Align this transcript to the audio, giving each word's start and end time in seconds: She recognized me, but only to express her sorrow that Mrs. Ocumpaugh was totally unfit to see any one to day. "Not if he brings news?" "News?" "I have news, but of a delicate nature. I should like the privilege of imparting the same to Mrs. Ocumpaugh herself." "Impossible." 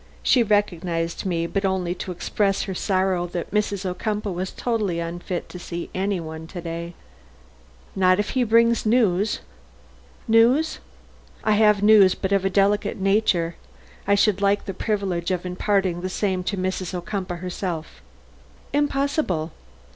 She 0.23 0.41
recognized 0.41 1.27
me, 1.27 1.45
but 1.45 1.63
only 1.63 1.93
to 1.93 2.11
express 2.11 2.63
her 2.63 2.73
sorrow 2.73 3.27
that 3.27 3.51
Mrs. 3.51 3.85
Ocumpaugh 3.85 4.31
was 4.33 4.49
totally 4.49 4.99
unfit 4.99 5.47
to 5.49 5.59
see 5.59 5.91
any 5.93 6.19
one 6.19 6.47
to 6.47 6.59
day. 6.59 6.95
"Not 7.95 8.17
if 8.19 8.31
he 8.31 8.43
brings 8.43 8.83
news?" 8.83 9.41
"News?" 10.27 10.79
"I 11.43 11.51
have 11.51 11.83
news, 11.83 12.15
but 12.15 12.31
of 12.31 12.43
a 12.43 12.49
delicate 12.49 12.97
nature. 12.97 13.57
I 14.07 14.15
should 14.15 14.41
like 14.41 14.65
the 14.65 14.73
privilege 14.73 15.29
of 15.29 15.45
imparting 15.45 16.01
the 16.01 16.09
same 16.09 16.43
to 16.45 16.57
Mrs. 16.57 16.95
Ocumpaugh 16.95 17.37
herself." 17.37 18.01
"Impossible." 18.73 19.51